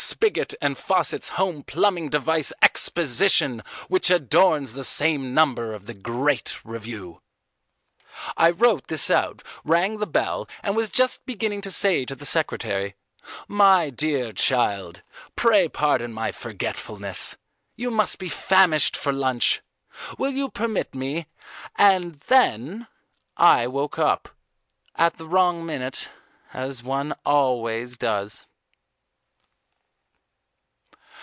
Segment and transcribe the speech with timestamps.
[0.03, 6.57] Spiggott and Fawcett's Home Plumbing Device Exposition which adorns the same number of the great
[6.65, 7.21] review.
[8.35, 12.25] I wrote this out, rang the bell, and was just beginning to say to the
[12.25, 12.95] secretary
[13.47, 15.01] "My dear child,
[15.35, 17.37] pray pardon my forgetfulness.
[17.75, 19.61] You must be famished for lunch.
[20.17, 21.27] Will you permit me"
[21.77, 22.87] And then
[23.37, 24.29] I woke up
[24.95, 26.09] at the wrong minute,
[26.53, 28.45] as one always does.